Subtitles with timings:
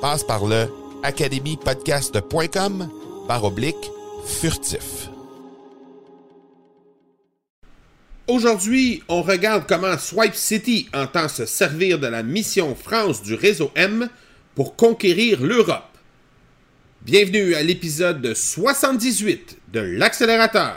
[0.00, 0.66] Passe par le
[1.02, 2.88] academypodcast.com
[3.28, 3.90] par oblique
[4.24, 5.10] furtif.
[8.26, 13.70] Aujourd'hui, on regarde comment Swipe City entend se servir de la mission France du réseau
[13.74, 14.08] M
[14.54, 15.84] pour conquérir l'Europe.
[17.02, 20.76] Bienvenue à l'épisode 78 de l'accélérateur.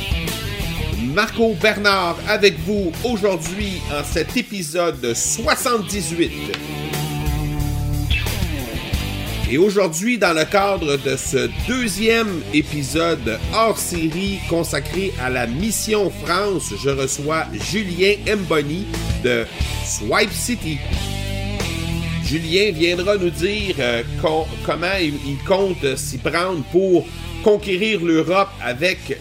[1.13, 6.31] Marco Bernard avec vous aujourd'hui en cet épisode 78.
[9.49, 16.09] Et aujourd'hui, dans le cadre de ce deuxième épisode hors série consacré à la Mission
[16.23, 18.85] France, je reçois Julien Mboni
[19.23, 19.45] de
[19.85, 20.77] Swipe City.
[22.23, 27.05] Julien viendra nous dire euh, co- comment il compte s'y prendre pour
[27.41, 29.17] conquérir l'Europe avec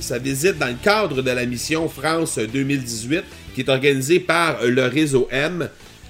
[0.00, 3.22] sa visite dans le cadre de la mission France 2018
[3.54, 5.68] qui est organisée par le réseau M.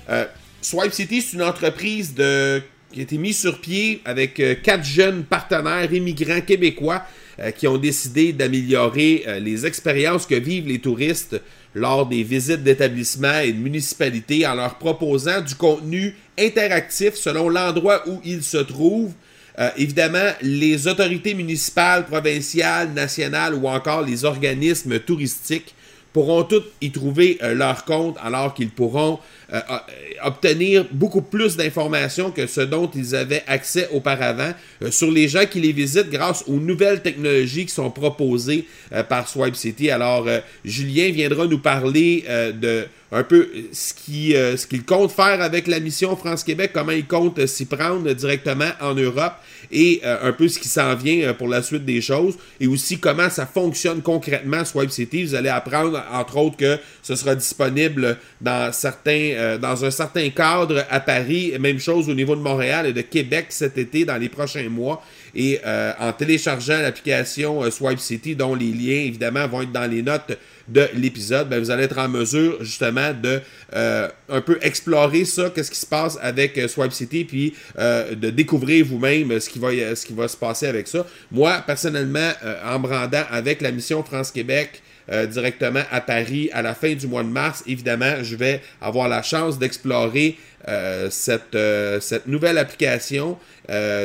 [0.08, 0.24] Euh,
[0.60, 5.24] Swipe City, c'est une entreprise qui a été mise sur pied avec euh, quatre jeunes
[5.24, 7.02] partenaires immigrants québécois
[7.38, 11.40] euh, qui ont décidé d'améliorer les expériences que vivent les touristes
[11.74, 18.02] lors des visites d'établissements et de municipalités en leur proposant du contenu interactif selon l'endroit
[18.08, 19.14] où ils se trouvent.
[19.58, 25.74] Euh, évidemment, les autorités municipales, provinciales, nationales ou encore les organismes touristiques
[26.12, 29.18] pourront toutes y trouver euh, leur compte alors qu'ils pourront
[29.52, 29.78] euh, euh,
[30.24, 34.52] obtenir beaucoup plus d'informations que ce dont ils avaient accès auparavant
[34.82, 38.66] euh, sur les gens qui les visitent grâce aux nouvelles technologies qui sont proposées
[39.08, 39.90] par Swipe City.
[39.90, 40.26] Alors,
[40.64, 45.80] Julien viendra nous parler de un peu ce qui, ce qu'il compte faire avec la
[45.80, 49.34] mission France-Québec, comment il compte s'y prendre directement en Europe
[49.70, 53.28] et un peu ce qui s'en vient pour la suite des choses et aussi comment
[53.28, 55.24] ça fonctionne concrètement Swipe City.
[55.24, 60.28] Vous allez apprendre entre autres que ce sera disponible dans certains euh, dans un certain
[60.30, 64.16] cadre à Paris, même chose au niveau de Montréal et de Québec cet été dans
[64.16, 65.02] les prochains mois
[65.34, 69.90] et euh, en téléchargeant l'application euh, Swipe City dont les liens évidemment vont être dans
[69.90, 70.38] les notes
[70.68, 73.40] de l'épisode, ben, vous allez être en mesure justement de
[73.74, 79.40] un peu explorer ça, qu'est-ce qui se passe avec Swipe City, puis de découvrir vous-même
[79.40, 81.04] ce qui va ce qui va se passer avec ça.
[81.32, 82.30] Moi, personnellement,
[82.64, 87.06] en me rendant avec la mission France-Québec euh, directement à Paris à la fin du
[87.06, 90.36] mois de mars, évidemment, je vais avoir la chance d'explorer
[90.68, 93.38] euh, cette, euh, cette nouvelle application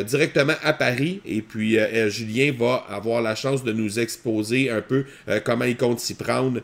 [0.05, 1.19] directement à Paris.
[1.25, 1.77] Et puis,
[2.09, 5.03] Julien va avoir la chance de nous exposer un peu
[5.44, 6.61] comment il compte s'y prendre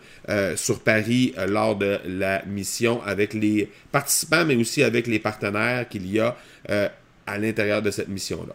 [0.56, 6.10] sur Paris lors de la mission avec les participants, mais aussi avec les partenaires qu'il
[6.10, 6.38] y a
[6.70, 8.54] à l'intérieur de cette mission-là.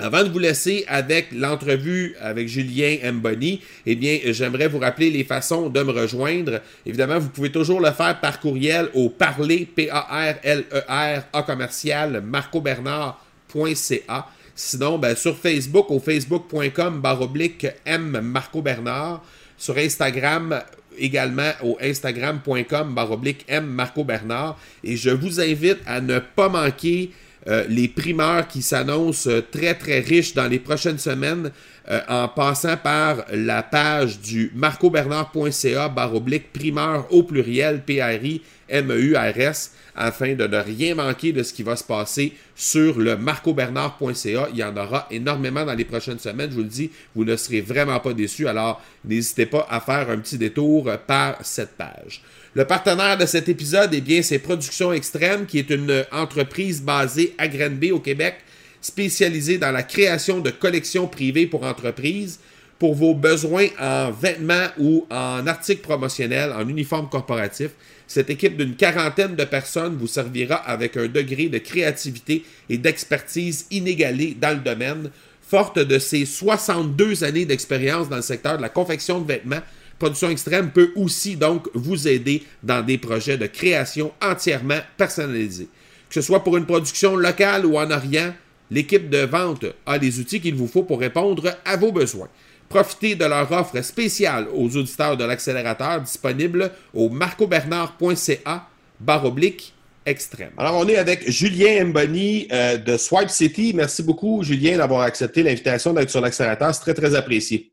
[0.00, 5.24] Avant de vous laisser avec l'entrevue avec Julien Mboni, eh bien, j'aimerais vous rappeler les
[5.24, 6.60] façons de me rejoindre.
[6.86, 14.26] Évidemment, vous pouvez toujours le faire par courriel au parler, P-A-R-L-E-R, A commercial, marcobernard.ca.
[14.54, 19.24] Sinon, ben, sur Facebook, au facebook.com, baroblique M Marco Bernard.
[19.56, 20.62] Sur Instagram,
[20.96, 24.60] également au instagram.com baroblique M Marco Bernard.
[24.84, 27.10] Et je vous invite à ne pas manquer
[27.48, 31.50] euh, les primeurs qui s'annoncent euh, très très riches dans les prochaines semaines
[31.88, 40.34] euh, en passant par la page du marcobernard.ca baroblique primeur au pluriel P-R-I M-E-U-R-S afin
[40.34, 44.48] de ne rien manquer de ce qui va se passer sur le marcobernard.ca.
[44.52, 47.34] Il y en aura énormément dans les prochaines semaines, je vous le dis, vous ne
[47.36, 52.20] serez vraiment pas déçus, alors n'hésitez pas à faire un petit détour par cette page.
[52.54, 57.34] Le partenaire de cet épisode, eh bien, c'est Production Extrême, qui est une entreprise basée
[57.36, 58.36] à Granby, au Québec,
[58.80, 62.38] spécialisée dans la création de collections privées pour entreprises
[62.78, 67.72] pour vos besoins en vêtements ou en articles promotionnels, en uniformes corporatifs.
[68.06, 73.66] Cette équipe d'une quarantaine de personnes vous servira avec un degré de créativité et d'expertise
[73.70, 75.10] inégalé dans le domaine.
[75.42, 79.62] Forte de ses 62 années d'expérience dans le secteur de la confection de vêtements,
[79.98, 85.68] Production Extrême peut aussi donc vous aider dans des projets de création entièrement personnalisés.
[86.08, 88.32] Que ce soit pour une production locale ou en Orient,
[88.70, 92.28] l'équipe de vente a les outils qu'il vous faut pour répondre à vos besoins.
[92.68, 98.68] Profitez de leur offre spéciale aux auditeurs de l'accélérateur disponible au marcobernard.ca
[99.00, 99.74] baroblique
[100.04, 100.52] extrême.
[100.56, 103.72] Alors, on est avec Julien Mboni euh, de Swipe City.
[103.74, 106.74] Merci beaucoup, Julien, d'avoir accepté l'invitation d'être sur l'accélérateur.
[106.74, 107.72] C'est très, très apprécié.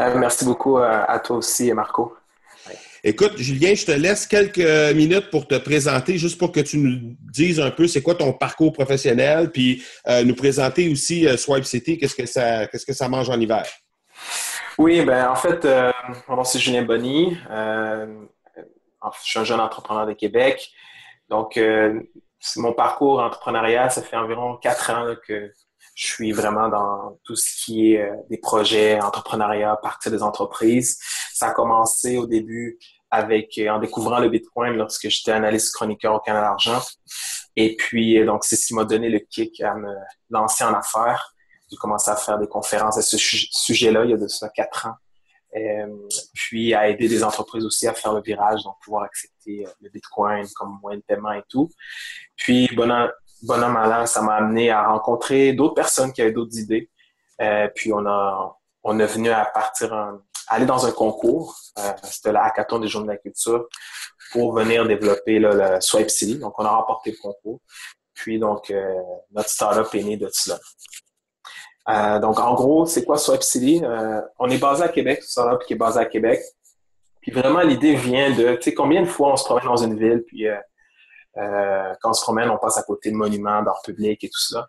[0.00, 2.16] Euh, merci beaucoup euh, à toi aussi, Marco.
[3.06, 7.14] Écoute, Julien, je te laisse quelques minutes pour te présenter, juste pour que tu nous
[7.20, 11.98] dises un peu c'est quoi ton parcours professionnel, puis euh, nous présenter aussi Swipe City,
[11.98, 13.66] qu'est-ce que ça, qu'est-ce que ça mange en hiver?
[14.78, 15.66] Oui, ben en fait,
[16.28, 17.36] mon nom c'est Julien Bonny.
[17.50, 18.08] je
[19.22, 20.70] suis un jeune entrepreneur de Québec.
[21.28, 21.60] Donc,
[22.56, 25.52] mon parcours entrepreneurial, ça fait environ quatre ans que
[25.94, 30.98] je suis vraiment dans tout ce qui est euh, des projets, entrepreneuriat, partir des entreprises.
[31.32, 32.78] Ça a commencé au début
[33.10, 36.80] avec euh, en découvrant le Bitcoin lorsque j'étais analyste chroniqueur au Canada Argent.
[37.54, 39.94] Et puis, euh, donc, c'est ce qui m'a donné le kick à me
[40.30, 41.32] lancer en affaires.
[41.70, 44.86] J'ai commencé à faire des conférences à ce sujet-là il y a de ça quatre
[44.86, 44.96] ans.
[46.34, 50.46] puis à aider des entreprises aussi à faire le virage, donc pouvoir accepter le Bitcoin
[50.56, 51.70] comme moyen de paiement et tout.
[52.36, 52.90] Puis, bon,
[53.46, 56.90] bonhomme allant, ça m'a amené à rencontrer d'autres personnes qui avaient d'autres idées.
[57.40, 59.92] Euh, puis on a, on est venu à partir,
[60.48, 61.56] aller dans un concours.
[61.78, 63.66] Euh, c'était la hackathon des Journées de la Culture
[64.32, 66.38] pour venir développer le Swipe City.
[66.38, 67.60] Donc on a remporté le concours.
[68.14, 68.94] Puis donc euh,
[69.32, 70.58] notre startup est né de cela.
[72.20, 73.82] donc en gros, c'est quoi Swipe City?
[74.38, 76.40] On est basé à Québec, startup qui est basé à Québec.
[77.20, 79.98] Puis vraiment l'idée vient de, tu sais, combien de fois on se promène dans une
[79.98, 80.46] ville, puis
[81.36, 84.40] euh, quand on se promène, on passe à côté de monuments d'art public et tout
[84.40, 84.68] ça.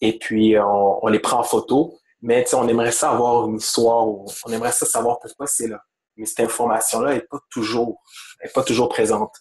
[0.00, 1.98] Et puis, on, les prend en photo.
[2.20, 5.82] Mais on aimerait ça avoir une histoire, on aimerait ça savoir pourquoi c'est là.
[6.16, 8.02] Mais cette information-là n'est pas toujours,
[8.40, 9.32] est pas toujours présente.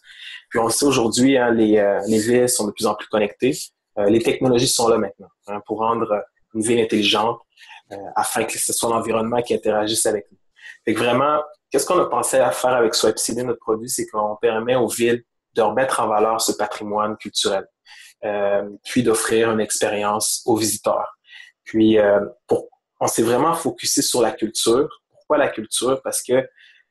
[0.50, 3.58] Puis on sait aujourd'hui, hein, les, euh, les, villes sont de plus en plus connectées.
[3.98, 6.24] Euh, les technologies sont là maintenant hein, pour rendre
[6.54, 7.40] une ville intelligente
[8.16, 10.38] afin que ce soit l'environnement qui interagisse avec nous.
[10.84, 14.36] Fait que vraiment, qu'est-ce qu'on a pensé à faire avec SwipeCD, notre produit, c'est qu'on
[14.38, 15.24] permet aux villes
[15.56, 17.66] de remettre en valeur ce patrimoine culturel,
[18.26, 21.18] euh, puis d'offrir une expérience aux visiteurs.
[21.64, 22.70] Puis, euh, pour,
[23.00, 24.90] on s'est vraiment focusé sur la culture.
[25.12, 26.02] Pourquoi la culture?
[26.04, 26.34] Parce que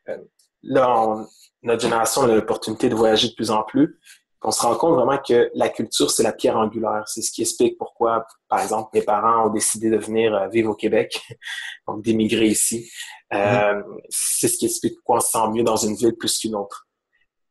[0.08, 0.16] euh,
[0.62, 1.24] là,
[1.62, 3.98] notre génération a l'opportunité de voyager de plus en plus.
[4.44, 7.04] On se rend compte vraiment que la culture, c'est la pierre angulaire.
[7.06, 10.70] C'est ce qui explique pourquoi, par exemple, mes parents ont décidé de venir euh, vivre
[10.70, 11.20] au Québec,
[11.86, 12.90] donc d'émigrer ici.
[13.32, 14.00] Euh, mm-hmm.
[14.08, 16.88] C'est ce qui explique pourquoi on se sent mieux dans une ville plus qu'une autre.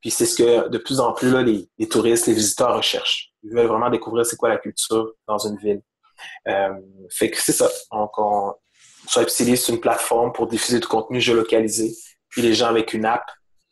[0.01, 3.31] Puis c'est ce que de plus en plus là, les, touristes, les visiteurs recherchent.
[3.43, 5.81] Ils veulent vraiment découvrir c'est quoi la culture dans une ville.
[6.47, 6.73] Euh,
[7.09, 7.69] fait que c'est ça.
[7.91, 8.53] Donc, on,
[9.07, 11.95] c'est une plateforme pour diffuser du contenu géolocalisé.
[12.29, 13.25] Puis les gens avec une app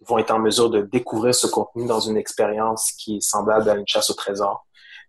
[0.08, 3.76] vont être en mesure de découvrir ce contenu dans une expérience qui est semblable à
[3.76, 4.66] une chasse au trésor.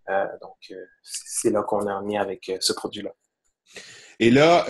[0.08, 3.10] Euh, donc, euh, c'est là qu'on est en avec euh, ce produit-là.
[4.18, 4.66] Et là,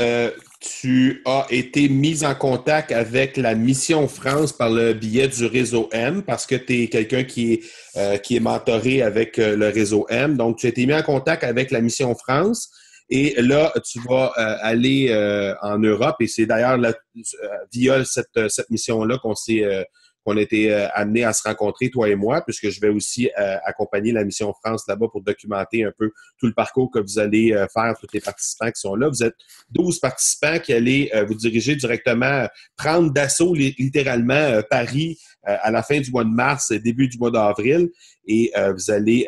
[0.60, 5.88] tu as été mis en contact avec la Mission France par le biais du réseau
[5.92, 7.60] M parce que tu es quelqu'un qui est,
[7.96, 10.36] euh, qui est mentoré avec euh, le réseau M.
[10.36, 12.70] Donc, tu as été mis en contact avec la Mission France.
[13.08, 14.26] Et là, tu vas
[14.62, 15.12] aller
[15.62, 16.78] en Europe et c'est d'ailleurs
[17.72, 19.64] via cette, cette mission-là qu'on s'est
[20.24, 23.30] qu'on a été euh, amené à se rencontrer, toi et moi, puisque je vais aussi
[23.38, 27.18] euh, accompagner la mission France là-bas pour documenter un peu tout le parcours que vous
[27.18, 29.08] allez euh, faire, tous les participants qui sont là.
[29.08, 29.36] Vous êtes
[29.70, 32.46] 12 participants qui allez vous diriger directement,
[32.76, 37.90] prendre d'assaut littéralement Paris à la fin du mois de mars, début du mois d'avril,
[38.26, 39.26] et vous allez,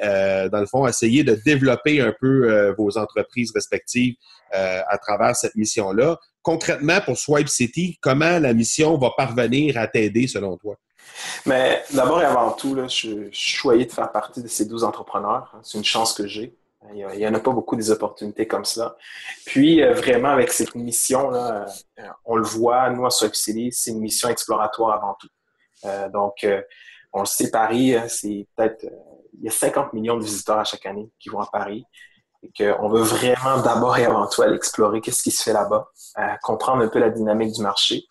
[0.53, 4.15] dans le fond, essayer de développer un peu vos entreprises respectives
[4.53, 6.19] à travers cette mission-là.
[6.43, 10.77] Concrètement, pour Swipe City, comment la mission va parvenir à t'aider selon toi?
[11.47, 14.85] Mais d'abord et avant tout, là, je, suis choyé de faire partie de ces 12
[14.85, 15.55] entrepreneurs.
[15.63, 16.57] C'est une chance que j'ai.
[16.95, 18.97] Il n'y en a pas beaucoup des opportunités comme ça.
[19.47, 21.67] Puis, euh, vraiment, avec cette mission-là,
[22.01, 25.29] euh, on le voit, nous, à City, c'est une mission exploratoire avant tout.
[25.85, 26.47] Euh, donc,
[27.13, 28.85] on le sait, Paris, c'est peut-être...
[29.35, 31.85] il y a 50 millions de visiteurs à chaque année qui vont à Paris.
[32.45, 35.89] Et qu'on veut vraiment d'abord et avant tout aller explorer qu'est-ce qui se fait là-bas,
[36.43, 38.05] comprendre un peu la dynamique du marché.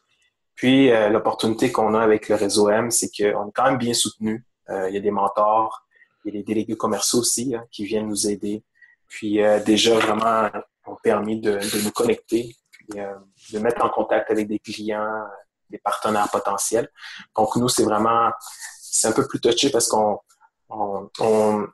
[0.55, 4.45] Puis, l'opportunité qu'on a avec le réseau M, c'est qu'on est quand même bien soutenu.
[4.69, 5.85] il y a des mentors,
[6.23, 8.63] il y a les délégués commerciaux aussi hein, qui viennent nous aider.
[9.07, 10.49] Puis euh, déjà vraiment
[10.85, 13.13] ont permis de, nous connecter, puis euh,
[13.51, 15.25] de mettre en contact avec des clients,
[15.71, 16.89] des partenaires potentiels.
[17.35, 18.29] Donc nous, c'est vraiment,
[18.81, 20.19] c'est un peu plus touché parce qu'on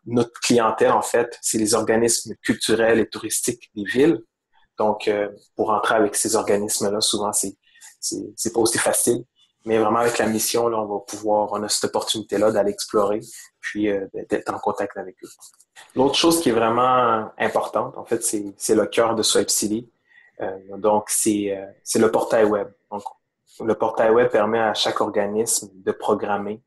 [0.05, 4.23] notre clientèle, en fait, c'est les organismes culturels et touristiques des villes.
[4.77, 7.57] Donc, euh, pour entrer avec ces organismes-là, souvent, c'est,
[7.99, 9.23] c'est, pas aussi facile.
[9.65, 13.19] Mais vraiment, avec la mission, là, on va pouvoir, on a cette opportunité-là d'aller explorer,
[13.59, 15.29] puis euh, d'être en contact avec eux.
[15.95, 19.89] L'autre chose qui est vraiment importante, en fait, c'est le cœur de Swipe City.
[20.41, 22.67] Euh, donc, euh, c'est le portail web.
[22.91, 23.03] Donc,
[23.59, 26.61] le portail web permet à chaque organisme de programmer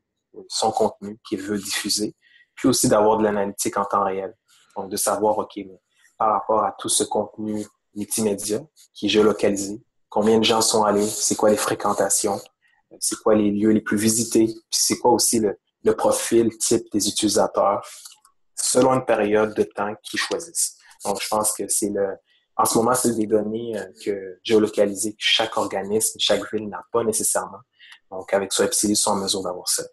[0.47, 2.15] son contenu qu'il veut diffuser,
[2.55, 4.35] puis aussi d'avoir de l'analytique en temps réel.
[4.75, 5.59] Donc, de savoir, OK,
[6.17, 8.61] par rapport à tout ce contenu multimédia
[8.93, 12.39] qui est géolocalisé, combien de gens sont allés, c'est quoi les fréquentations,
[12.99, 15.57] c'est quoi les lieux les plus visités, puis c'est quoi aussi le,
[15.95, 17.85] profil type des utilisateurs
[18.55, 20.77] selon une période de temps qu'ils choisissent.
[21.03, 22.15] Donc, je pense que c'est le,
[22.61, 26.83] en ce moment, c'est des données euh, que géolocalisées que chaque organisme, chaque ville n'a
[26.91, 27.59] pas nécessairement.
[28.11, 29.83] Donc, avec SwapCD, ils sont en mesure d'avoir ça.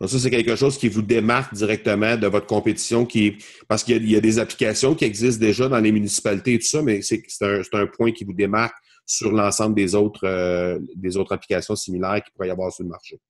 [0.00, 3.36] Donc, ça, c'est quelque chose qui vous démarque directement de votre compétition, qui
[3.68, 6.82] parce qu'il y, a des applications qui existent déjà dans les municipalités et tout ça,
[6.82, 8.74] mais c'est un, un, point qui vous démarque
[9.04, 12.88] sur l'ensemble des autres euh, des autres applications similaires qu'il pourrait y avoir sur le
[12.88, 13.20] marché.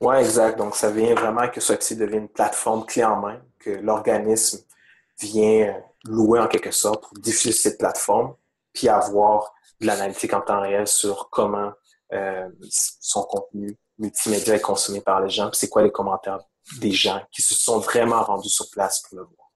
[0.00, 0.56] Oui, exact.
[0.56, 4.60] Donc, ça vient vraiment que Soxy devienne une plateforme clé en main, que l'organisme
[5.20, 8.34] vient louer en quelque sorte pour diffuser cette plateforme,
[8.72, 11.72] puis avoir de l'analytique en temps réel sur comment
[12.12, 16.40] euh, son contenu multimédia est consommé par les gens, puis c'est quoi les commentaires
[16.78, 19.50] des gens qui se sont vraiment rendus sur place pour le voir.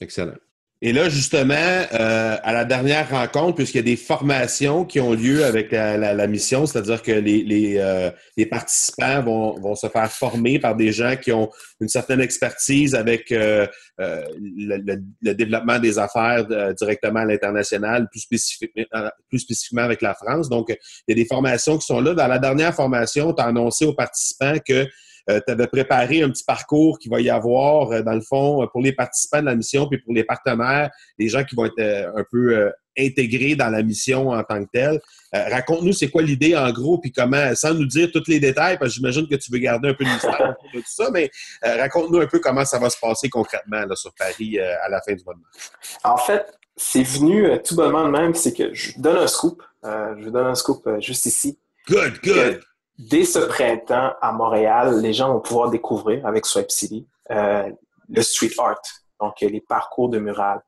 [0.00, 0.36] Excellent.
[0.82, 5.12] Et là, justement, euh, à la dernière rencontre, puisqu'il y a des formations qui ont
[5.12, 8.10] lieu avec la, mission, c'est-à-dire que les, euh,
[8.50, 11.50] participants vont, se faire former par des gens qui ont
[11.82, 13.66] une certaine expertise avec euh,
[13.98, 20.48] le, développement des affaires directement à l'international, plus spécifiquement, plus spécifiquement avec la France.
[20.48, 20.76] Donc, il
[21.08, 22.14] y a des formations qui sont là.
[22.14, 24.86] Dans la dernière formation, tu as annoncé aux participants que
[25.30, 28.66] euh, tu avais préparé un petit parcours qui va y avoir, euh, dans le fond,
[28.72, 31.78] pour les participants de la mission, puis pour les partenaires, les gens qui vont être
[31.78, 35.00] euh, un peu intégrés dans la mission en tant que telle.
[35.32, 38.90] Raconte-nous, c'est quoi l'idée en gros, puis comment, sans nous dire tous les détails, parce
[38.90, 41.30] que j'imagine que tu veux garder un peu de mystère autour de tout ça, mais
[41.62, 45.14] raconte-nous un peu comment ça va se passer concrètement là, sur Paris à la fin
[45.14, 45.70] du mois de mars.
[46.02, 46.44] En fait,
[46.76, 49.62] c'est venu tout bonnement de même, c'est que je donne un scoop.
[49.84, 51.58] je donne un scoop juste ici.
[51.88, 52.60] Good, good
[53.08, 57.70] dès ce printemps à Montréal, les gens vont pouvoir découvrir avec Swipe City euh,
[58.08, 58.80] le street art,
[59.20, 60.60] donc les parcours de mural.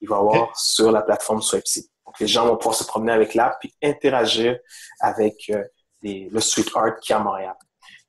[0.00, 1.90] Il va y avoir sur la plateforme Swipe City.
[2.04, 4.58] Donc les gens vont pouvoir se promener avec l'app puis interagir
[5.00, 5.62] avec euh,
[6.02, 7.54] le street art qui est à Montréal.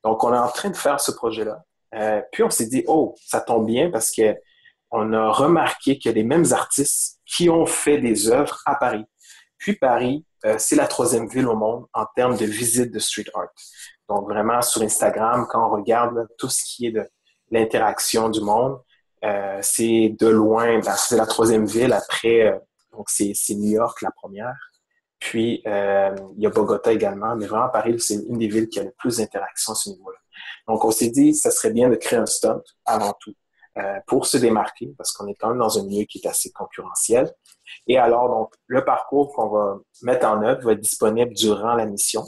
[0.04, 1.64] Donc on est en train de faire ce projet-là.
[1.94, 4.36] Euh, puis on s'est dit oh ça tombe bien parce que
[4.90, 8.74] on a remarqué qu'il y a les mêmes artistes qui ont fait des œuvres à
[8.74, 9.04] Paris.
[9.60, 13.26] Puis Paris euh, c'est la troisième ville au monde en termes de visite de street
[13.34, 13.50] art.
[14.08, 17.06] Donc vraiment sur Instagram, quand on regarde tout ce qui est de
[17.50, 18.78] l'interaction du monde,
[19.24, 22.58] euh, c'est de loin, ben, c'est la troisième ville après, euh,
[22.92, 24.56] donc c'est New York la première.
[25.18, 28.84] Puis il y a Bogota également, mais vraiment Paris, c'est une des villes qui a
[28.84, 30.16] le plus d'interactions à ce niveau-là.
[30.66, 33.34] Donc on s'est dit, ça serait bien de créer un stunt avant tout.
[34.06, 37.32] Pour se démarquer, parce qu'on est quand même dans un milieu qui est assez concurrentiel.
[37.86, 41.86] Et alors, donc, le parcours qu'on va mettre en œuvre va être disponible durant la
[41.86, 42.24] mission.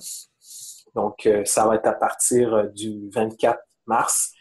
[0.94, 4.32] Donc, euh, ça va être à partir euh, du 24 mars.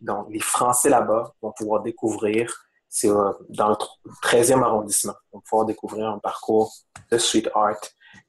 [0.00, 3.76] donc, les Français là-bas vont pouvoir découvrir, c'est euh, dans le
[4.22, 6.72] 13e arrondissement, vont pouvoir découvrir un parcours
[7.10, 7.80] de street art,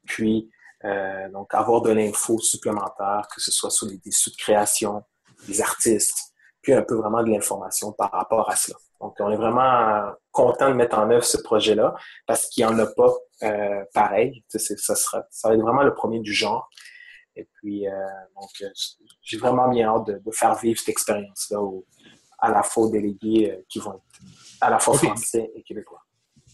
[0.06, 0.50] puis
[1.34, 5.02] donc avoir de l'info supplémentaire, que ce soit sur les déçus de création,
[5.48, 6.35] des artistes,
[6.66, 8.76] puis un peu vraiment de l'information par rapport à cela.
[9.00, 11.94] Donc, on est vraiment content de mettre en œuvre ce projet-là
[12.26, 14.44] parce qu'il n'y en a pas euh, pareil.
[14.50, 16.68] Ça, sera, ça va être vraiment le premier du genre.
[17.36, 17.86] Et puis,
[18.36, 18.50] donc,
[19.22, 21.60] j'ai vraiment bien hâte de, faire vivre cette expérience-là
[22.40, 24.22] à la fois aux délégués qui vont être
[24.62, 26.02] à la fois français et québécois.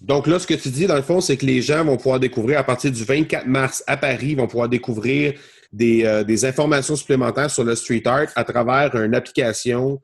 [0.02, 2.20] Donc là, ce que tu dis, dans le fond, c'est que les gens vont pouvoir
[2.20, 5.40] découvrir à partir du 24 mars à Paris, vont pouvoir découvrir
[5.72, 10.00] des, des informations supplémentaires sur le street art à travers une application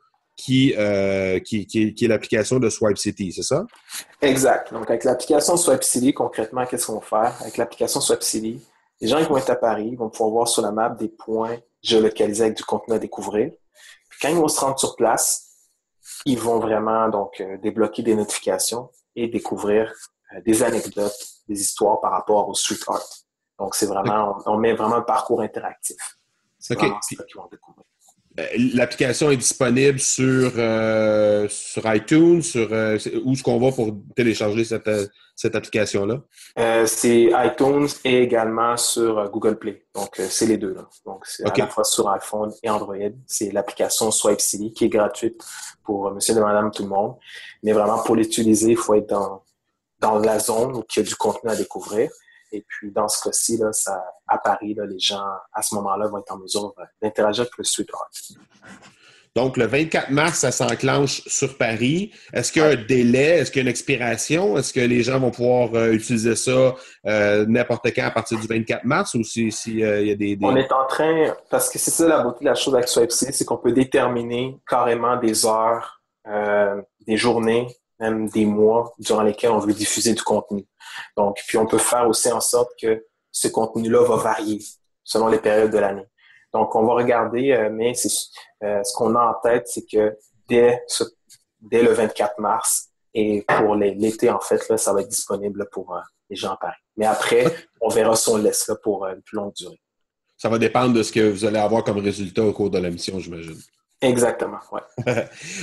[0.49, 3.65] euh, qui, qui, qui, est l'application de Swipe City, c'est ça?
[4.21, 4.71] Exact.
[4.71, 7.41] Donc, avec l'application Swipe City, concrètement, qu'est-ce qu'on va faire?
[7.41, 8.61] Avec l'application Swipe City,
[9.01, 11.57] les gens qui vont être à Paris vont pouvoir voir sur la map des points
[11.81, 13.51] géolocalisés avec du contenu à découvrir.
[14.09, 15.47] Puis quand ils vont se rendre sur place,
[16.25, 19.91] ils vont vraiment donc euh, débloquer des notifications et découvrir
[20.33, 21.17] euh, des anecdotes,
[21.49, 23.09] des histoires par rapport au street art.
[23.59, 25.97] Donc, c'est vraiment, on, met vraiment un parcours interactif.
[26.59, 27.83] C'est ça qu'ils vont découvrir.
[28.39, 33.95] Euh, l'application est disponible sur, euh, sur iTunes, sur euh, où est-ce qu'on va pour
[34.15, 34.89] télécharger cette,
[35.35, 36.21] cette application-là?
[36.85, 39.85] c'est iTunes et également sur Google Play.
[39.95, 40.73] Donc, c'est les deux.
[40.73, 40.87] Là.
[41.05, 42.95] Donc, c'est à la fois sur iPhone et Android.
[43.25, 45.43] C'est l'application Swipe City qui est gratuite
[45.83, 47.15] pour monsieur et madame, tout le monde.
[47.63, 49.43] Mais vraiment, pour l'utiliser, il faut être dans,
[49.99, 52.09] dans la zone où il y a du contenu à découvrir.
[52.51, 56.31] Et puis, dans ce cas-ci, ça, à Paris, les gens, à ce moment-là, vont être
[56.31, 58.09] en mesure d'interagir avec le street art.
[59.37, 62.11] Donc, le 24 mars, ça s'enclenche sur Paris.
[62.33, 63.37] Est-ce qu'il y a un délai?
[63.37, 64.57] Est-ce qu'il y a une expiration?
[64.57, 66.73] Est-ce que les gens vont pouvoir euh, utiliser ça
[67.05, 70.39] euh, n'importe quand à partir du 24 mars ou s'il si, euh, y a des,
[70.41, 73.31] On est en train, parce que c'est ça la beauté de la chose avec SwipeC,
[73.31, 76.01] c'est qu'on peut déterminer carrément des heures,
[77.05, 77.67] des journées,
[77.99, 80.65] même des mois durant lesquels on veut diffuser du contenu.
[81.15, 84.59] Donc, puis on peut faire aussi en sorte que ce contenu-là va varier
[85.03, 86.05] selon les périodes de l'année.
[86.53, 87.93] Donc, on va regarder, euh, mais
[88.63, 90.81] euh, ce qu'on a en tête, c'est que dès,
[91.61, 95.95] dès le 24 mars et pour l'été, en fait, là, ça va être disponible pour
[95.95, 95.99] euh,
[96.29, 96.77] les gens à Paris.
[96.95, 97.45] Mais après,
[97.81, 99.79] on verra si on laisse là pour une plus longue durée.
[100.37, 102.89] Ça va dépendre de ce que vous allez avoir comme résultat au cours de la
[102.91, 103.59] mission, j'imagine.
[103.99, 104.81] Exactement, oui.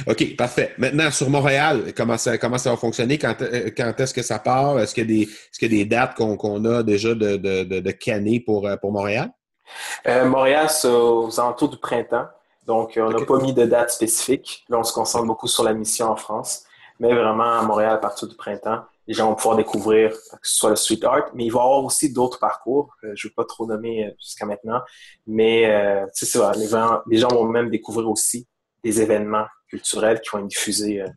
[0.09, 0.75] OK, parfait.
[0.77, 3.17] Maintenant, sur Montréal, comment ça, comment ça va fonctionner?
[3.17, 4.79] Quand, euh, quand est-ce que ça part?
[4.81, 7.37] Est-ce qu'il y a des, est qu'il y a des dates qu'on a déjà de,
[7.37, 9.31] de, de, pour, euh, pour Montréal?
[10.09, 12.27] Euh, Montréal, c'est aux alentours du printemps.
[12.67, 14.65] Donc, on n'a pas mis de date spécifique.
[14.69, 16.65] Là, on se concentre beaucoup sur la mission en France.
[16.99, 20.57] Mais vraiment, à Montréal, à partir du printemps, les gens vont pouvoir découvrir que ce
[20.57, 22.95] soit le street art, mais il va y avoir aussi d'autres parcours.
[23.03, 24.81] je ne vais pas trop nommer euh, jusqu'à maintenant,
[25.27, 28.47] mais euh, c'est ça, les gens, les gens vont même découvrir aussi
[28.83, 31.09] des événements culturels qui vont être diffusés euh,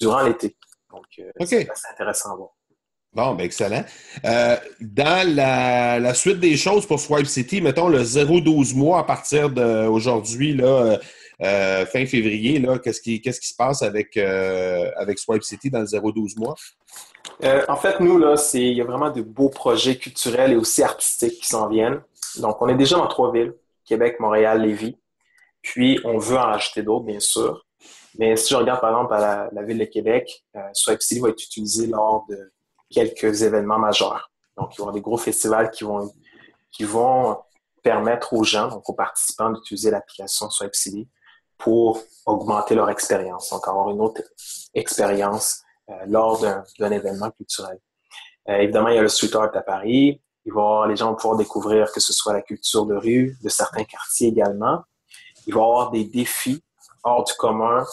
[0.00, 0.56] durant l'été.
[0.90, 1.04] Donc,
[1.46, 2.50] c'est intéressant à voir.
[3.12, 3.84] Bon, ben excellent.
[4.80, 10.54] dans la, suite des choses pour Swipe City, mettons le 0-12 mois à partir d'aujourd'hui,
[10.54, 10.98] là,
[11.40, 16.38] fin février, qu'est-ce qui, qu'est-ce qui se passe avec, avec Swipe City dans le 0-12
[16.38, 16.54] mois?
[17.42, 20.82] Euh, en fait, nous, là, il y a vraiment de beaux projets culturels et aussi
[20.82, 22.00] artistiques qui s'en viennent.
[22.38, 24.96] Donc, on est déjà dans trois villes, Québec, Montréal, Lévis.
[25.62, 27.66] Puis, on veut en rajouter d'autres, bien sûr.
[28.18, 31.30] Mais si je regarde, par exemple, à la, ville de Québec, euh, Swipe City va
[31.30, 32.52] être utilisé lors de
[32.90, 34.30] quelques événements majeurs.
[34.56, 36.12] Donc, il y aura des gros festivals qui vont,
[36.70, 37.38] qui vont
[37.82, 41.08] permettre aux gens, donc aux participants, d'utiliser l'application Swipe City
[41.58, 43.50] pour augmenter leur expérience.
[43.50, 44.22] Donc, avoir une autre
[44.74, 47.78] expérience euh, lors d'un événement culturel.
[48.48, 50.20] Euh, évidemment, il y a le street art à Paris.
[50.44, 53.36] Il va avoir, les gens vont pouvoir découvrir que ce soit la culture de rue,
[53.42, 54.82] de certains quartiers également.
[55.46, 56.62] Il va y avoir des défis
[57.02, 57.84] hors du commun,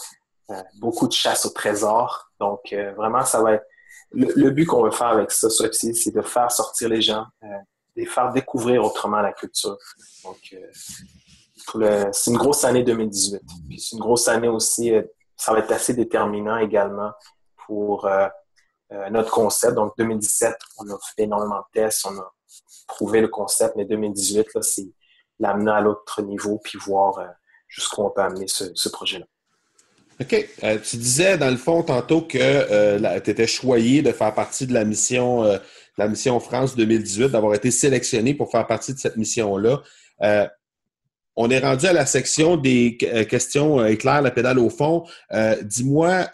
[0.49, 2.29] euh, beaucoup de chasse au trésor.
[2.39, 3.65] Donc, vraiment, ça va être...
[4.13, 7.47] Le, but qu'on veut faire avec ça, c'est de faire sortir les gens, de
[7.95, 9.77] les faire découvrir autrement la culture.
[10.25, 10.53] Donc,
[12.11, 13.41] c'est une grosse année 2018.
[13.69, 14.91] Puis c'est une grosse année aussi,
[15.41, 17.11] ça va être assez déterminant également
[17.65, 18.27] pour euh,
[18.91, 19.73] euh, notre concept.
[19.73, 22.33] Donc, 2017, on a fait énormément de tests, on a
[22.87, 24.87] prouvé le concept, mais 2018, c'est
[25.39, 27.25] l'amener à l'autre niveau puis voir euh,
[27.67, 29.25] jusqu'où on peut amener ce, projet-là.
[30.19, 30.47] OK.
[30.83, 34.85] tu disais, dans le fond, tantôt que tu étais choyé de faire partie de la
[34.85, 35.59] mission,
[35.97, 39.81] la mission France 2018, d'avoir été sélectionné pour faire partie de cette mission-là.
[41.35, 42.97] On est rendu à la section des
[43.29, 45.05] questions éclair, la pédale au fond.
[45.63, 46.27] Dis-moi,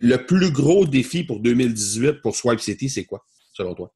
[0.00, 3.92] le plus gros défi pour 2018 pour Swipe City, c'est quoi, selon toi?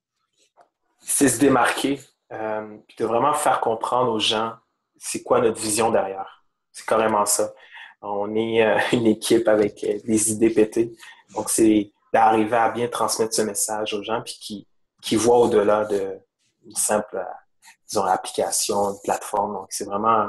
[1.01, 1.99] C'est se démarquer,
[2.33, 4.53] euh, puis de vraiment faire comprendre aux gens
[4.97, 6.45] c'est quoi notre vision derrière.
[6.73, 7.53] C'est carrément ça.
[8.01, 10.93] On est euh, une équipe avec euh, des idées pétées.
[11.35, 14.69] Donc, c'est d'arriver à bien transmettre ce message aux gens, puis qui,
[15.03, 17.23] qui voient au-delà d'une simple,
[17.95, 19.55] disons, application, une plateforme.
[19.55, 20.29] Donc, c'est vraiment,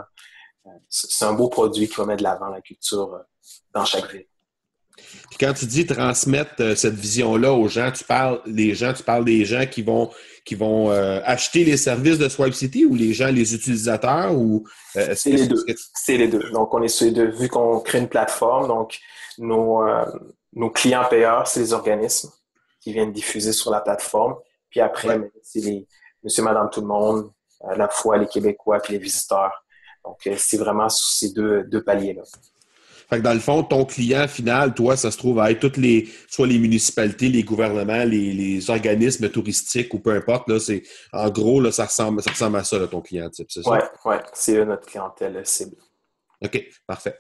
[0.89, 3.19] c'est un beau produit qui va mettre de l'avant la culture
[3.73, 4.25] dans chaque ville.
[4.97, 9.25] Puis quand tu dis transmettre cette vision-là aux gens, tu parles des gens, tu parles
[9.25, 10.09] des gens qui vont
[10.45, 15.31] qui vont acheter les services de Swipe City ou les gens, les utilisateurs ou c'est
[15.31, 15.65] les deux.
[15.93, 16.49] C'est les deux.
[16.51, 17.29] Donc on est sur les deux.
[17.29, 18.97] Vu qu'on crée une plateforme, donc
[19.37, 19.83] nos,
[20.53, 22.31] nos clients payeurs, c'est les organismes
[22.79, 24.35] qui viennent diffuser sur la plateforme.
[24.69, 25.87] Puis après, c'est les
[26.25, 27.31] monsieur, madame, tout le monde,
[27.63, 29.65] à la fois les Québécois et les visiteurs.
[30.03, 32.23] Donc, euh, c'est vraiment sous ces deux, deux paliers-là.
[33.09, 35.77] Fait que dans le fond, ton client final, toi, ça se trouve à être toutes
[35.77, 40.49] les, soit les municipalités, les gouvernements, les, organismes touristiques ou peu importe.
[40.49, 40.81] Là, c'est,
[41.13, 43.71] en gros, là, ça, ressemble, ça ressemble à ça, ton client type, c'est ça?
[43.71, 45.75] Oui, ouais, c'est notre clientèle cible.
[46.43, 47.17] OK, parfait.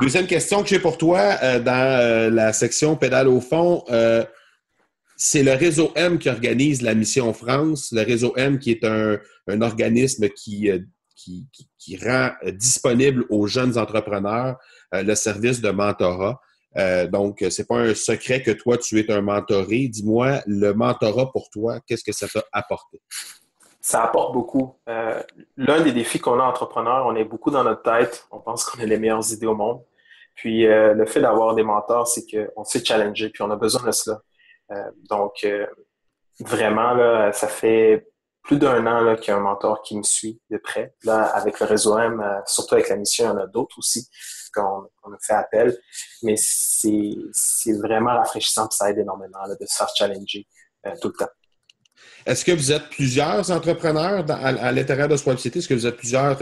[0.00, 3.84] Deuxième question que j'ai pour toi euh, dans euh, la section pédale au fond
[5.20, 7.90] c'est le réseau M qui organise la mission France.
[7.90, 9.18] Le réseau M qui est un,
[9.60, 10.78] organisme qui, euh,
[11.16, 11.44] qui,
[11.76, 14.56] qui, rend disponible aux jeunes entrepreneurs
[14.94, 16.40] euh, le service de mentorat.
[16.76, 19.88] Euh, donc, c'est pas un secret que toi, tu es un mentoré.
[19.88, 23.00] Dis-moi, le mentorat pour toi, qu'est-ce que ça t'a apporté?
[23.80, 24.76] Ça apporte beaucoup.
[25.56, 28.28] L'un des défis qu'on a entrepreneur, on est beaucoup dans notre tête.
[28.30, 29.80] On pense qu'on a les meilleures idées au monde.
[30.34, 33.92] Puis le fait d'avoir des mentors, c'est qu'on s'est challengé, puis on a besoin de
[33.92, 34.20] cela.
[34.70, 35.66] Euh, donc, euh,
[36.40, 38.08] vraiment, là, ça fait
[38.42, 40.94] plus d'un an qu'il y a un mentor qui me suit de près.
[41.04, 43.78] Là, avec le réseau M, euh, surtout avec la mission, il y en a d'autres
[43.78, 44.08] aussi
[44.54, 45.78] qu'on a fait appel.
[46.22, 50.46] Mais c'est vraiment rafraîchissant, ça aide énormément de se faire challenger
[51.02, 51.30] tout le temps.
[52.24, 55.58] Est-ce que vous êtes plusieurs entrepreneurs à, l'intérieur de Swap City?
[55.58, 56.38] Est-ce que vous êtes plusieurs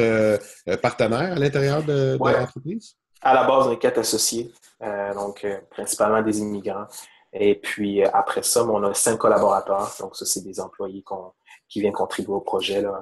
[0.81, 2.97] partenaires à l'intérieur de, l'entreprise?
[3.23, 4.53] À la base, on est quatre associés,
[5.15, 6.87] donc principalement des immigrants.
[7.39, 9.95] Et puis euh, après ça, on a cinq collaborateurs.
[10.01, 11.05] Donc, ça, c'est des employés
[11.69, 12.83] qui viennent contribuer au projet.
[12.83, 12.93] Là,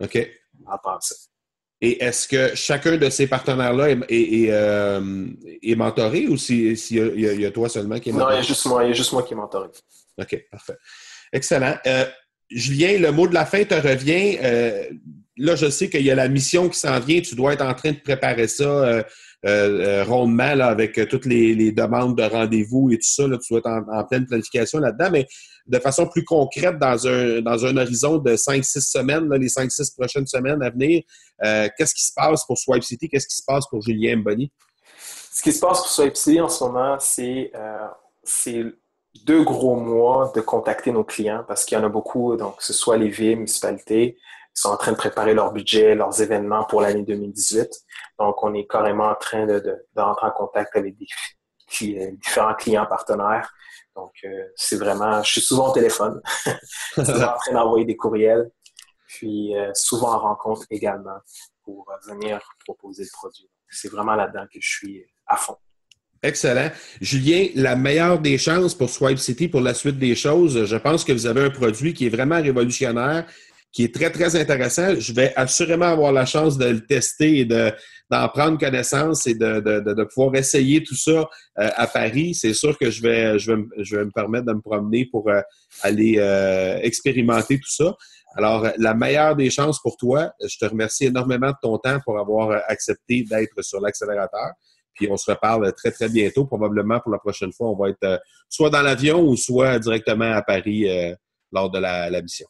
[0.00, 0.18] OK.
[0.66, 1.14] À part ça.
[1.80, 5.00] Et est-ce que chacun de ces partenaires-là est, euh,
[5.76, 8.32] mentoré ou s'il si, y, a toi seulement qui est mentoré?
[8.32, 9.68] Non, il y a juste moi, il y a juste moi qui est mentoré.
[10.18, 10.76] OK, parfait.
[11.32, 11.76] Excellent.
[11.86, 12.06] Euh,
[12.48, 14.38] Julien, le mot de la fin te revient.
[15.36, 17.20] là, je sais qu'il y a la mission qui s'en vient.
[17.20, 19.04] Tu dois être en train de préparer ça
[19.46, 23.28] euh, euh, rondement avec euh, toutes les, demandes de rendez-vous et tout ça.
[23.28, 25.26] Là, tu dois être en, pleine planification là-dedans, mais
[25.66, 30.26] de façon plus concrète, dans un, dans un horizon de 5-6 semaines, les 5-6 prochaines
[30.26, 31.02] semaines à venir,
[31.76, 33.08] qu'est-ce qui se passe pour Swipe City?
[33.08, 34.50] Qu'est-ce qui se passe pour Julien Mboni?
[35.30, 37.52] Ce qui se passe pour Swipe City en ce moment, c'est
[39.24, 42.64] deux gros mois de contacter nos clients parce qu'il y en a beaucoup, donc que
[42.64, 44.16] ce soit les villes, municipalités,
[44.54, 47.68] sont en train de préparer leur budget, leurs événements pour l'année 2018.
[48.18, 53.52] Donc, on est carrément en train de, rentrer en contact avec euh, différents clients partenaires.
[53.96, 56.20] Donc, euh, c'est vraiment, je suis souvent au téléphone,
[56.94, 58.50] souvent en train d'envoyer des courriels,
[59.06, 61.18] puis euh, souvent en rencontre également
[61.64, 63.50] pour venir proposer le produit.
[63.68, 65.56] C'est vraiment là-dedans que je suis à fond.
[66.22, 66.70] Excellent.
[67.00, 71.04] Julien, la meilleure des chances pour Swipe City pour la suite des choses, je pense
[71.04, 73.26] que vous avez un produit qui est vraiment révolutionnaire,
[73.74, 74.94] qui est très, très intéressant.
[74.96, 80.04] Je vais assurément avoir la chance de le tester et d'en prendre connaissance et de,
[80.04, 81.24] pouvoir essayer tout ça euh,
[81.56, 82.34] à Paris.
[82.34, 85.28] C'est sûr que je vais, je, vais, je vais me permettre de me promener pour
[85.28, 85.40] euh,
[85.82, 87.96] aller euh, expérimenter tout ça.
[88.36, 92.18] Alors, la meilleure des chances pour toi, je te remercie énormément de ton temps pour
[92.18, 94.52] avoir accepté d'être sur l'accélérateur.
[94.94, 96.46] Puis on se reparle très, très bientôt.
[96.46, 100.42] Probablement pour la prochaine fois, on va être soit dans l'avion ou soit directement à
[100.42, 100.86] Paris
[101.52, 102.46] lors de la mission.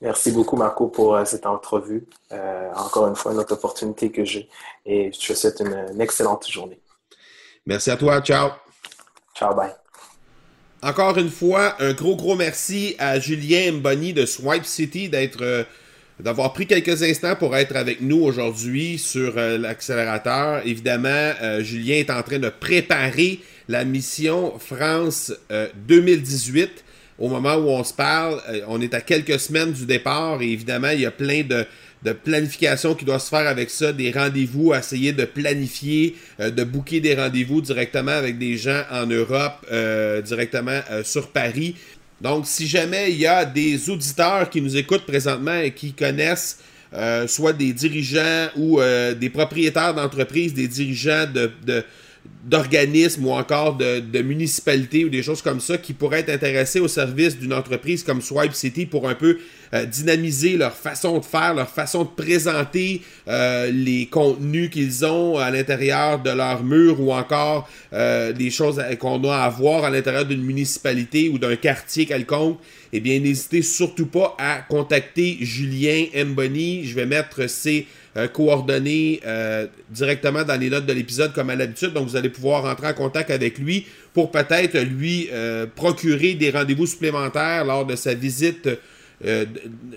[0.00, 2.06] Merci beaucoup, Marco, pour euh, cette entrevue.
[2.32, 4.48] Euh, encore une fois, une autre opportunité que j'ai.
[4.86, 6.80] Et je te souhaite une, excellente journée.
[7.66, 8.20] Merci à toi.
[8.20, 8.50] Ciao.
[9.34, 9.72] Ciao, bye.
[10.82, 15.64] Encore une fois, un gros, gros merci à Julien Mboni de Swipe City d'être, euh,
[16.20, 20.64] d'avoir pris quelques instants pour être avec nous aujourd'hui sur l'accélérateur.
[20.64, 25.32] Évidemment, Julien est en train de préparer la mission France
[25.88, 26.84] 2018
[27.18, 30.50] au moment où on se parle, euh, on est à quelques semaines du départ et
[30.50, 31.66] évidemment, il y a plein de,
[32.04, 36.62] de planification qui doit se faire avec ça, des rendez-vous, essayer de planifier, euh, de
[36.62, 41.74] booker des rendez-vous directement avec des gens en Europe, euh, directement sur Paris.
[42.20, 46.58] Donc, si jamais il y a des auditeurs qui nous écoutent présentement et qui connaissent
[47.26, 51.84] soit des dirigeants ou des propriétaires d'entreprises, des dirigeants de, de
[52.44, 56.88] d'organismes ou encore de, municipalités ou des choses comme ça qui pourraient être intéressés au
[56.88, 59.38] service d'une entreprise comme Swipe City pour un peu
[59.74, 65.36] euh, dynamiser leur façon de faire, leur façon de présenter euh, les contenus qu'ils ont
[65.36, 70.24] à l'intérieur de leur mur ou encore euh, des choses qu'on doit avoir à l'intérieur
[70.24, 72.58] d'une municipalité ou d'un quartier quelconque,
[72.92, 76.86] eh bien, n'hésitez surtout pas à contacter Julien Mboni.
[76.86, 77.86] Je vais mettre ses
[78.32, 79.20] coordonnées
[79.90, 81.92] directement dans les notes de l'épisode comme à l'habitude.
[81.92, 85.28] Donc, vous allez pouvoir rentrer en contact avec lui pour peut-être lui
[85.74, 88.68] procurer des rendez-vous supplémentaires lors de sa visite
[89.24, 89.46] euh,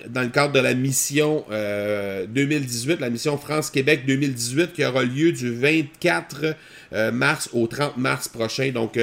[0.07, 5.31] dans le cadre de la mission 2018, euh, la mission France-Québec 2018, qui aura lieu
[5.31, 6.55] du 24
[6.93, 8.71] euh, mars au 30 mars prochain.
[8.71, 8.99] Donc,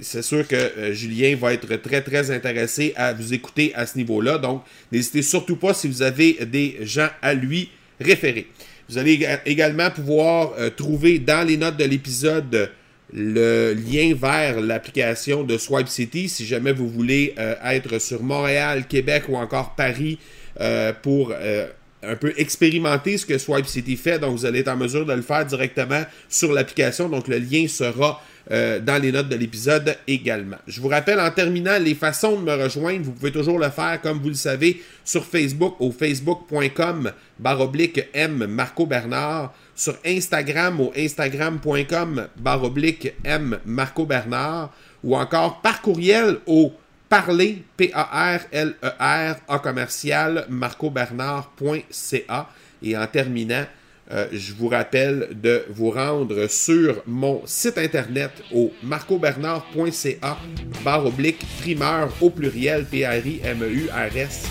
[0.00, 4.38] c'est sûr que Julien va être très, très intéressé à vous écouter à ce niveau-là.
[4.38, 8.48] Donc, n'hésitez surtout pas si vous avez des gens à lui référer.
[8.88, 12.70] Vous allez également pouvoir trouver dans les notes de l'épisode
[13.12, 18.86] le lien vers l'application de Swipe City si jamais vous voulez euh, être sur Montréal,
[18.86, 20.18] Québec ou encore Paris
[20.60, 21.66] euh, pour euh,
[22.02, 24.18] un peu expérimenter ce que Swipe City fait.
[24.18, 27.08] Donc, vous allez être en mesure de le faire directement sur l'application.
[27.08, 30.56] Donc, le lien sera euh, dans les notes de l'épisode également.
[30.66, 33.04] Je vous rappelle en terminant les façons de me rejoindre.
[33.04, 38.46] Vous pouvez toujours le faire, comme vous le savez, sur Facebook au facebook.com baroblique M
[38.46, 44.72] Marco Bernard, sur Instagram au instagram.com baroblique M Marco Bernard,
[45.02, 46.72] ou encore par courriel au
[47.10, 52.48] parler, P-A-R-L-E-R, A commercial, marcobernard.ca.
[52.82, 53.66] Et en terminant,
[54.12, 60.36] euh, je vous rappelle de vous rendre sur mon site internet au marcobernard.ca
[60.84, 64.46] barre oblique primeur au pluriel P-R-I-M-E-U-R-S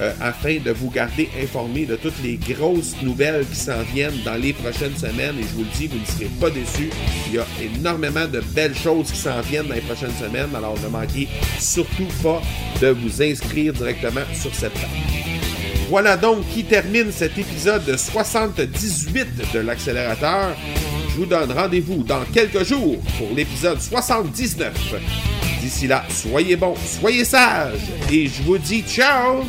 [0.00, 4.36] euh, afin de vous garder informé de toutes les grosses nouvelles qui s'en viennent dans
[4.36, 5.36] les prochaines semaines.
[5.38, 6.90] Et je vous le dis, vous ne serez pas déçus.
[7.26, 10.54] Il y a énormément de belles choses qui s'en viennent dans les prochaines semaines.
[10.54, 12.40] Alors ne manquez surtout pas
[12.80, 15.37] de vous inscrire directement sur cette page.
[15.88, 20.54] Voilà donc qui termine cet épisode 78 de l'accélérateur.
[21.08, 24.74] Je vous donne rendez-vous dans quelques jours pour l'épisode 79.
[25.62, 27.80] D'ici là, soyez bons, soyez sages
[28.12, 29.44] et je vous dis ciao